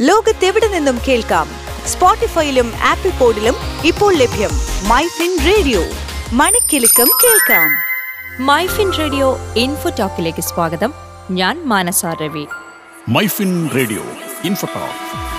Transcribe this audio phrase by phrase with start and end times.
[0.00, 1.48] ലോകത്തെവിടെ നിന്നും കേൾക്കാം?
[1.86, 3.54] സ്പോട്ടിഫൈയിലും ആപ്പിൾ പോഡിലും
[3.84, 4.50] ഇപ്പോൾ ലഭ്യം
[4.88, 5.84] മൈഫിൻ റേഡിയോ.
[6.32, 7.70] മണിക്കെലക്കം കേൾക്കാം.
[8.46, 10.94] മൈഫിൻ റേഡിയോ ഇൻഫോ ടോക്കിലേക്ക് സ്വാഗതം.
[11.30, 12.46] ഞാൻ Manasa Ravi.
[13.08, 14.02] MyFin radio
[14.44, 15.37] infotalk.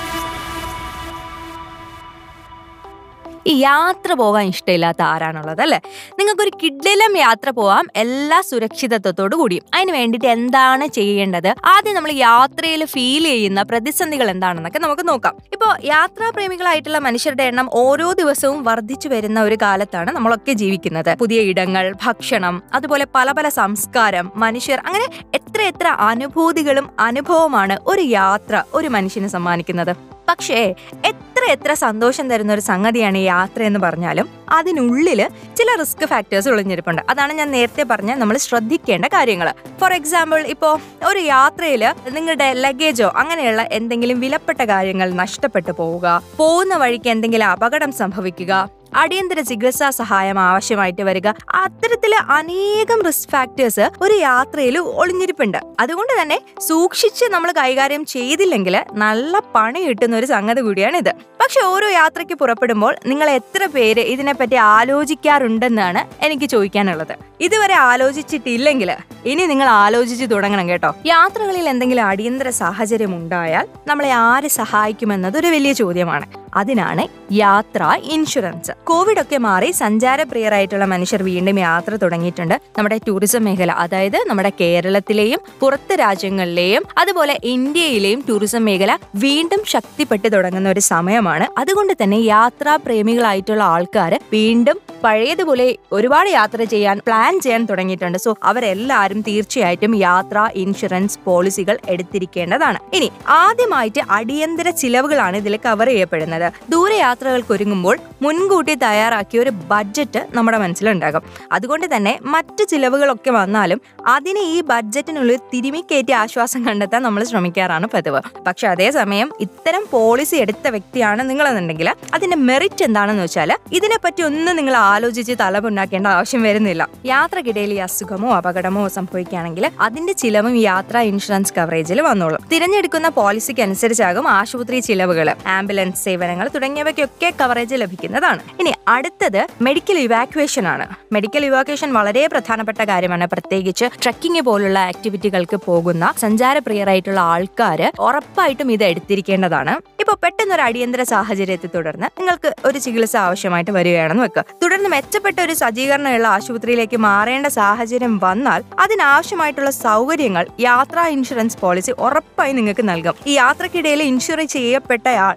[3.48, 5.82] ഈ യാത്ര പോകാൻ ഇഷ്ടമില്ലാത്ത ആരാണുള്ളത് അല്ലേ?
[6.20, 9.64] നിങ്ങൾക്കൊരു കിഡിലും യാത്ര പോകാം എല്ലാ സുരക്ഷിതത്വത്തോടു കൂടിയും.
[9.74, 11.56] അതിന് വേണ്ടിയിട്ട് എന്താണ് ചെയ്യേണ്ടത്?
[11.66, 15.36] ആദ്യം നമ്മൾ യാത്രയിൽ ഫീൽ ചെയ്യുന്ന പ്രതിസന്ധികൾ എന്താണെന്നൊക്കെ നമുക്ക് നോക്കാം.
[15.52, 21.16] ഇപ്പോൾ യാത്രാപ്രേമികളായിട്ടുള്ള മനുഷ്യരുടെ എണ്ണം ഓരോ ദിവസവും വർദ്ധിച്ചു വരുന്ന ഒരു കാലത്താണ് നമ്മളൊക്കെ ജീവിക്കുന്നത്.
[21.18, 28.64] പുതിയ ഇടങ്ങൾ ഭക്ഷണം അതുപോലെ പല പല സംസ്കാരം മനുഷ്യർ അങ്ങനെ എത്ര എത്ര അനുഭൂതികളും അനുഭവമാണ് ഒരു യാത്ര
[28.74, 30.19] ഒരു മനുഷ്യന് സമ്മാനിക്കുന്നത്.
[30.30, 30.60] പക്ഷേ
[31.06, 35.20] എത്ര എത്ര സന്തോഷം തരുന്ന ഒരു സംഗതിയാണ് ഈ യാത്ര എന്ന് പറഞ്ഞാലും അതിനുള്ളിൽ
[35.58, 37.02] ചില റിസ്ക് ഫാക്ടേഴ്സ് ഒളിഞ്ഞിരിപ്പുണ്ട്.
[37.10, 39.48] അതാണ് ഞാൻ നേരത്തെ പറഞ്ഞ നമ്മൾ ശ്രദ്ധിക്കേണ്ട കാര്യങ്ങൾ
[39.80, 40.74] ഫോർ എക്സാമ്പിൾ ഇപ്പോൾ
[41.08, 41.84] ഒരു യാത്രയിൽ
[42.14, 48.54] നിങ്ങളുടെ ലഗേജോ അങ്ങനെയുള്ള എന്തെങ്കിലും വിലപ്പെട്ട കാര്യങ്ങൾ നഷ്ടപ്പെട്ടു പോവുക പോകുന്ന വഴിക്ക് എന്തെങ്കിലും അപകടം സംഭവിക്കുക
[48.96, 51.28] അടിയന്തര ചികിത്സാ സഹായം ആവശ്യമായിട്ട് വരിക.
[51.54, 55.58] അത്തരത്തിൽ അനേകം റിസ്ക് ഫാക്ടേഴ്സ് ഒരു യാത്രയിൽ ഒളിഞ്ഞിരിപ്പുണ്ട്.
[55.80, 61.10] അതുകൊണ്ട് തന്നെ സൂക്ഷിച്ച് നമ്മൾ കൈകാര്യം ചെയ്തില്ലെങ്കിൽ നല്ല പണി കിട്ടുന്ന ഒരു സംഗതി കൂടിയാണിത്.
[61.10, 67.16] പക്ഷെ ഓരോ യാത്രയ്ക്ക് പുറപ്പെടുമ്പോൾ നിങ്ങൾ എത്ര പേര് ഇതിനെപ്പറ്റി ആലോചിക്കാറുണ്ടെന്നാണ് എനിക്ക് ചോദിക്കാനുള്ളത്.
[67.42, 68.92] ഇതുവരെ ആലോചിച്ചിട്ടില്ലെങ്കിൽ
[69.26, 70.96] ഇനി നിങ്ങൾ ആലോചിച്ച് തുടങ്ങണം കേട്ടോ.
[71.06, 76.39] യാത്രകളിൽ എന്തെങ്കിലും അടിയന്തര സാഹചര്യം ഉണ്ടായാൽ നമ്മളെ ആര് സഹായിക്കുമെന്നത് ഒരു വലിയ ചോദ്യമാണ്.
[76.56, 78.72] അതിനാണ് യാത്ര ഇൻഷുറൻസ്.
[78.84, 82.62] കോവിഡ് ഒക്കെ മാറി സഞ്ചാരപ്രിയരായിട്ടുള്ള മനുഷ്യർ വീണ്ടും യാത്ര തുടങ്ങിയിട്ടുണ്ട്.
[82.78, 90.70] നമ്മുടെ ടൂറിസം മേഖല അതായത് നമ്മുടെ കേരളത്തിലെയും പുറത്ത് രാജ്യങ്ങളിലെയും അതുപോലെ ഇന്ത്യയിലെയും ടൂറിസം മേഖല വീണ്ടും ശക്തിപ്പെട്ടു തുടങ്ങുന്ന
[90.70, 91.48] ഒരു സമയമാണ്.
[91.58, 98.18] അതുകൊണ്ട് തന്നെ യാത്രാ പ്രേമികളായിട്ടുള്ള ആൾക്കാർ വീണ്ടും പഴയതുപോലെ ഒരുപാട് യാത്ര ചെയ്യാൻ പ്ലാൻ ചെയ്യാൻ തുടങ്ങിയിട്ടുണ്ട്.
[98.18, 102.80] സോ അവരെല്ലാവരും തീർച്ചയായിട്ടും യാത്രാ ഇൻഷുറൻസ് പോളിസികൾ എടുത്തിരിക്കേണ്ടതാണ്.
[102.94, 106.39] ഇനി ആദ്യമായിട്ട് അടിയന്തര ചിലവുകളാണ് ഇതിൽ കവർ ചെയ്യപ്പെടുന്നത്.
[106.70, 111.24] ദൂരയാത്രകൾക്ക് ഒരുങ്ങുമ്പോൾ മുൻകൂട്ടി തയ്യാറാക്കിയ ഒരു ബഡ്ജറ്റ് നമ്മുടെ മനസ്സിലുണ്ടാകും.
[111.52, 118.22] അതുകൊണ്ട് തന്നെ മറ്റ് ചിലവുകളൊക്കെ വന്നാലും അതിനെ ഈ ബഡ്ജറ്റിനുള്ളിൽ തിരുമിക്കയറ്റി ആശ്വാസം കണ്ടെത്താൻ നമ്മൾ ശ്രമിക്കാറാണ് പതിവ്.
[118.48, 125.34] പക്ഷെ അതേസമയം ഇത്തരം പോളിസി എടുത്ത വ്യക്തിയാണ് നിങ്ങളെന്നുണ്ടെങ്കിൽ അതിന്റെ മെറിറ്റ് എന്താണെന്ന് വെച്ചാൽ ഇതിനെപ്പറ്റി ഒന്നും നിങ്ങൾ ആലോചിച്ച്
[125.40, 126.90] തലമുണ്ടാക്കേണ്ട ആവശ്യം വരുന്നില്ല.
[127.06, 132.42] യാത്രക്കിടയിൽ ഈ അസുഖമോ അപകടമോ സംഭവിക്കുകയാണെങ്കിൽ അതിന്റെ ചിലവും യാത്രാ ഇൻഷുറൻസ് കവറേജിൽ വന്നോളും.
[132.52, 138.42] തിരഞ്ഞെടുക്കുന്ന പോളിസിക്ക് അനുസരിച്ചാകും ആശുപത്രി ചിലവുകൾ ആംബുലൻസ് സേവനങ്ങൾ തുടങ്ങിയവയ്ക്കൊക്കെ കവറേജ് ലഭിക്കുന്നതാണ്.
[138.62, 140.86] ഇനി അടുത്തത് മെഡിക്കൽ ഇവാക്യുവേഷൻ ആണ്.
[141.16, 143.26] മെഡിക്കൽ ഇവാക്യുവേഷൻ വളരെ പ്രധാനപ്പെട്ട കാര്യമാണ്.
[143.34, 149.74] പ്രത്യേകിച്ച് ട്രക്കിംഗ് പോലുള്ള ആക്ടിവിറ്റികൾക്ക് പോകുന്ന സഞ്ചാരപ്രിയരായിട്ടുള്ള ആൾക്കാർ ഉറപ്പായിട്ടും ഇത് എടുത്തിരിക്കേണ്ടതാണ്.
[150.04, 156.28] ഇപ്പൊ പെട്ടെന്നൊരു അടിയന്തര സാഹചര്യത്തെ തുടർന്ന് നിങ്ങൾക്ക് ഒരു ചികിത്സ ആവശ്യമായിട്ട് വരികയാണെന്ന് വെക്കുക തുടർന്ന് മെച്ചപ്പെട്ട ഒരു സജ്ജീകരണമുള്ള
[156.36, 163.18] ആശുപത്രിയിലേക്ക് മാറേണ്ട സാഹചര്യം വന്നാൽ അതിനാവശ്യമായിട്ടുള്ള സൗകര്യങ്ങൾ യാത്രാ ഇൻഷുറൻസ് പോളിസി ഉറപ്പായി നിങ്ങൾക്ക് നൽകും.
[163.32, 165.36] ഈ യാത്രക്കിടയിൽ ഇൻഷുർ ചെയ്യപ്പെട്ടയാൾ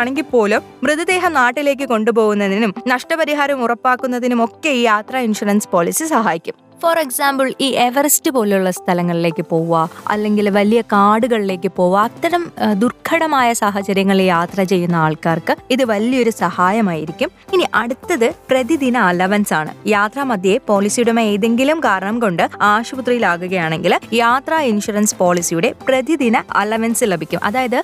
[0.00, 6.56] മരണപ്പെടുകയാണെങ്കിൽ പോലും മൃതദേഹം നാട്ടിലേക്ക് കൊണ്ടുപോകുന്നതിനും നഷ്ടപരിഹാരം ഉറപ്പാക്കുന്നതിനും ഒക്കെ ഈ യാത്രാ ഇൻഷുറൻസ് പോളിസി സഹായിക്കും.
[6.82, 9.80] ഫോർ എക്സാമ്പിൾ ഈ എവറസ്റ്റ് പോലുള്ള സ്ഥലങ്ങളിലേക്ക് പോവുക
[10.12, 12.42] അല്ലെങ്കിൽ വലിയ കാടുകളിലേക്ക് പോവുക അത്തരം
[12.82, 17.30] ദുർഘടമായ സാഹചര്യങ്ങളിൽ യാത്ര ചെയ്യുന്ന ആൾക്കാർക്ക് ഇത് വലിയൊരു സഹായമായിരിക്കും.
[17.54, 19.72] ഇനി അടുത്തത് പ്രതിദിന അലവൻസ് ആണ്.
[19.94, 27.40] യാത്രാ മധ്യേ പോളിസിയുടെ ഏതെങ്കിലും കാരണം കൊണ്ട് ആശുപത്രിയിലാകുകയാണെങ്കിൽ യാത്രാ ഇൻഷുറൻസ് പോളിസിയുടെ പ്രതിദിന അലവൻസ് ലഭിക്കും.
[27.44, 27.78] അതായത്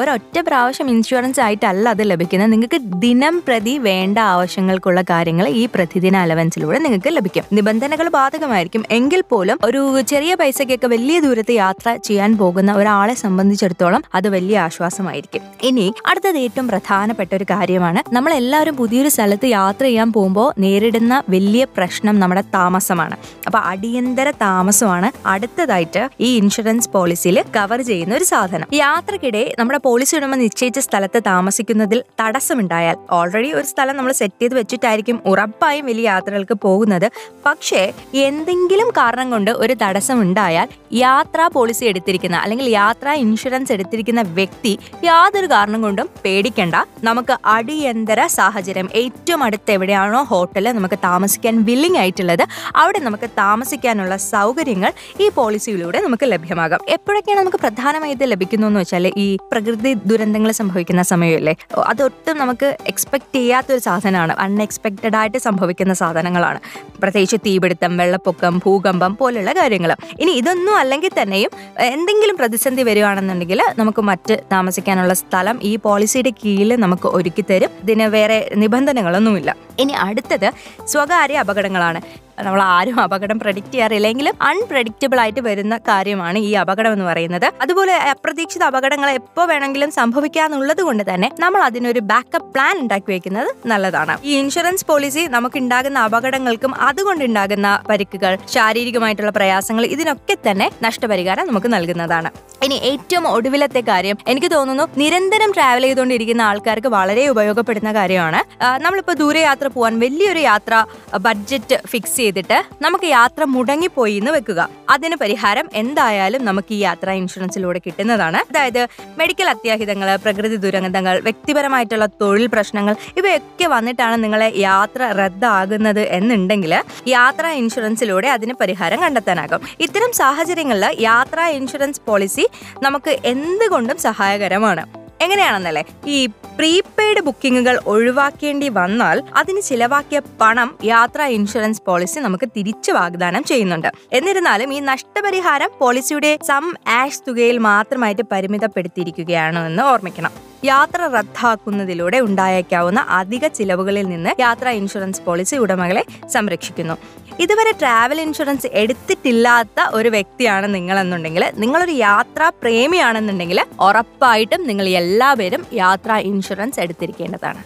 [0.00, 2.52] ഒരൊറ്റ പ്രാവശ്യം ഇൻഷുറൻസ് ആയിട്ടല്ല അത് ലഭിക്കുന്നത്.
[2.52, 7.44] നിങ്ങൾക്ക് ദിനം പ്രതി വേണ്ട ആവശ്യങ്ങൾക്കുള്ള കാര്യങ്ങൾ ഈ പ്രതിദിന അലവൻസിലൂടെ നിങ്ങൾക്ക് ലഭിക്കും.
[7.58, 8.82] നിബന്ധനകൾ ബാധകമായിരിക്കും.
[8.90, 15.42] എങ്കിൽ പോലും ഒരു ചെറിയ പൈസയ്ക്കൊക്കെ വലിയ ദൂരത്ത് യാത്ര ചെയ്യാൻ പോകുന്ന ഒരാളെ സംബന്ധിച്ചിടത്തോളം അത് വലിയ ആശ്വാസമായിരിക്കും.
[15.62, 18.00] ഇനി അടുത്തത് ഏറ്റവും പ്രധാനപ്പെട്ട ഒരു കാര്യമാണ്.
[18.14, 23.16] നമ്മൾ എല്ലാവരും പുതിയൊരു സ്ഥലത്ത് യാത്ര ചെയ്യാൻ പോകുമ്പോൾ നേരിടുന്ന വലിയ പ്രശ്നം നമ്മുടെ താമസമാണ്.
[23.46, 28.68] അപ്പൊ അടിയന്തര താമസമാണ് അടുത്തതായിട്ട് ഈ ഇൻഷുറൻസ് പോളിസിയിൽ കവർ ചെയ്യുന്ന ഒരു സാധനം.
[28.74, 35.20] യാത്രക്കിടെ നമ്മുടെ പോളിസി ഉടമ നിശ്ചയിച്ച സ്ഥലത്ത് താമസിക്കുന്നതിൽ തടസ്സമുണ്ടായാൽ ഓൾറെഡി ഒരു സ്ഥലം നമ്മൾ സെറ്റ് ചെയ്ത് വെച്ചിട്ടായിരിക്കും
[35.26, 37.08] ഉറപ്പായും വലിയ യാത്രകൾക്ക് പോകുന്നത്.
[37.46, 37.82] പക്ഷേ
[38.28, 45.46] എന്തെങ്കിലും കാരണം കൊണ്ട് ഒരു തടസ്സം ഉണ്ടായാൽ യാത്രാ പോളിസി എടുത്തിരിക്കുന്ന അല്ലെങ്കിൽ യാത്രാ ഇൻഷുറൻസ് എടുത്തിരിക്കുന്ന വ്യക്തി യാതൊരു
[45.46, 46.74] കാരണം കൊണ്ടും പേടിക്കണ്ട.
[47.04, 48.88] നമുക്ക് അടിയന്തര സാഹചര്യം.
[48.94, 52.44] ഏറ്റവും അടുത്ത് എവിടെയാണോ ഹോട്ടൽ നമുക്ക് താമസിക്കാൻ വില്ലിംഗ് ആയിട്ടുള്ളത്
[52.76, 56.80] അവിടെ നമുക്ക് താമസിക്കാനുള്ള സൗകര്യങ്ങൾ ഈ പോളിസിയിലൂടെ നമുക്ക് ലഭ്യമാകാം.
[56.88, 61.54] എപ്പോഴൊക്കെയാണ് നമുക്ക് പ്രധാനമായി ഇത് ലഭിക്കുന്നു എന്ന് വെച്ചാൽ ഈ പ്രകൃതി ദുരന്തങ്ങൾ സംഭവിക്കുന്ന സമയമല്ലേ?
[61.86, 64.32] അതൊട്ടും നമുക്ക് എക്സ്പെക്ട് ചെയ്യാത്തൊരു സാധനമാണ്.
[64.38, 66.60] അൺഎക്സ്പെക്റ്റഡ് ആയിട്ട് സംഭവിക്കുന്ന സാധനങ്ങളാണ്.
[67.02, 69.90] പ്രത്യേകിച്ച് തീപിടുത്തം വെള്ളപ്പൊക്കം ഭൂകമ്പം പോലുള്ള കാര്യങ്ങൾ
[70.22, 71.50] ഇനി ഇതൊന്നും അല്ലെങ്കിൽ തന്നെയും
[71.94, 78.38] എന്തെങ്കിലും പ്രതിസന്ധി വരികയാണെന്നുണ്ടെങ്കിൽ നമുക്ക് മറ്റ് താമസിക്കാനുള്ള സ്ഥലം ഈ പോളിസിയുടെ കീഴിൽ നമുക്ക് ഒരുക്കി തരും ഇതിന് വേറെ
[78.62, 79.50] നിബന്ധനകളൊന്നുമില്ല.
[79.82, 80.48] ഇനി അടുത്തത്
[80.92, 82.00] സ്വകാര്യ അപകടങ്ങളാണ്.
[82.44, 84.06] നമ്മൾ ആരും അപകടം പ്രഡിക്റ്റ് ചെയ്യാറില്ല.
[84.14, 87.46] എങ്കിലും അൺപ്രഡിക്റ്റബിൾ ആയിട്ട് വരുന്ന കാര്യമാണ് ഈ അപകടം എന്ന് പറയുന്നത്.
[87.62, 94.16] അതുപോലെ അപ്രതീക്ഷിത അപകടങ്ങൾ എപ്പോ വേണമെങ്കിലും സംഭവിക്കാന്നുള്ളത് കൊണ്ട് തന്നെ നമ്മൾ അതിനൊരു ബാക്കപ്പ് പ്ലാൻ ഉണ്ടാക്കി വെക്കുന്നത് നല്ലതാണ്.
[94.24, 102.30] ഈ ഇൻഷുറൻസ് പോളിസി നമുക്ക് ഉണ്ടാകുന്ന അപകടങ്ങൾക്കും അതുകൊണ്ടുണ്ടാകുന്ന പരിക്കുകൾ ശാരീരികമായിട്ടുള്ള പ്രയാസങ്ങൾ ഇതിനൊക്കെ തന്നെ നഷ്ടപരിഹാരം നമുക്ക് നൽകുന്നതാണ്.
[102.64, 108.40] ഇനി ഏറ്റവും ഒടുവിലത്തെ കാര്യം എനിക്ക് തോന്നുന്നു നിരന്തരം ട്രാവൽ ചെയ്തുകൊണ്ടിരിക്കുന്ന ആൾക്കാർക്ക് വളരെ ഉപയോഗപ്പെടുന്ന കാര്യമാണ്.
[108.84, 110.84] നമ്മളിപ്പോൾ ദൂരയാത്ര പോകാൻ വലിയൊരു യാത്ര
[111.26, 114.68] ബഡ്ജറ്റ് ഫിക്സ് ചെയ്തിട്ട് നമുക്ക് യാത്ര മുടങ്ങിപ്പോയി എന്ന് വെക്കുക.
[114.90, 118.36] അതിന് പരിഹാരം എന്തായാലും നമുക്ക് ഈ യാത്ര ഇൻഷുറൻസിലൂടെ കിട്ടുന്നതാണ്.
[118.36, 118.82] അതായത്
[119.18, 126.74] മെഡിക്കൽ അത്യാഹിതങ്ങൾ പ്രകൃതി ദുരന്തങ്ങൾ വ്യക്തിപരമായിട്ടുള്ള തൊഴിൽ പ്രശ്നങ്ങൾ ഇവയൊക്കെ വന്നിട്ടാണ് നിങ്ങളെ യാത്ര റദ്ദാകുന്നത് എന്നുണ്ടെങ്കിൽ
[127.08, 129.60] യാത്ര ഇൻഷുറൻസിലൂടെ അതിന് പരിഹാരം കണ്ടെത്താനാകും.
[129.80, 132.46] ഇത്തരം സാഹചര്യങ്ങളിൽ യാത്രാ ഇൻഷുറൻസ് പോളിസി
[132.82, 135.05] നമുക്ക് എന്തുകൊണ്ടും സഹായകരമാണ്.
[135.22, 135.84] എങ്ങനെയാണെന്നല്ലേ?
[136.06, 143.92] ഈ പ്രീപെയ്ഡ് ബുക്കിങ്ങുകൾ ഒഴിവാക്കേണ്ടി വന്നാൽ അതിന് ചിലവാക്കിയ പണം യാത്രാ ഇൻഷുറൻസ് പോളിസി നമുക്ക് തിരിച്ചു വാഗ്ദാനം ചെയ്യുന്നുണ്ട്.
[144.12, 150.30] എന്നിരുന്നാലും ഈ നഷ്ടപരിഹാരം പോളിസിയുടെ സം ആഷ് തുകയിൽ മാത്രമായിട്ട് പരിമിതപ്പെടുത്തിയിരിക്കുകയാണ് എന്ന് ഓർമ്മിക്കണം.
[150.64, 156.94] യാത്ര റദ്ദാക്കുന്നതിലൂടെ ഉണ്ടായേക്കാവുന്ന അധിക ചിലവുകളിൽ നിന്ന് യാത്രാ ഇൻഷുറൻസ് പോളിസി ഉടമകളെ സംരക്ഷിക്കുന്നു.
[157.40, 166.80] ഇതുവരെ ട്രാവൽ ഇൻഷുറൻസ് എടുത്തിട്ടില്ലാത്ത ഒരു വ്യക്തിയാണ് നിങ്ങളെന്നുണ്ടെങ്കിൽ നിങ്ങളൊരു യാത്രാ പ്രേമിയാണെന്നുണ്ടെങ്കിൽ ഉറപ്പായിട്ടും നിങ്ങൾ എല്ലാവരും യാത്രാ ഇൻഷുറൻസ്
[166.80, 167.62] എടുത്തിരിക്കേണ്ടതാണ്.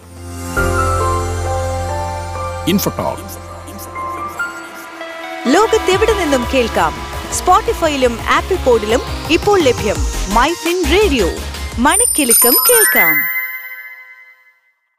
[5.47, 6.93] ലോകത്തെവിടെ നിന്നും കേൾക്കാം?
[7.33, 9.01] സ്പോട്ടിഫൈയിലും ആപ്പിൾ പോഡിലും
[9.31, 9.95] ഇപ്പോൾ ലഭ്യം.
[10.33, 11.27] മൈ ഫിൻ റേഡിയോ
[11.77, 13.30] മണിക്കിലുക്കം കേൾക്കാം.